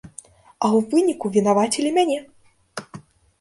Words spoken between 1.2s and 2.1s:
вінавацілі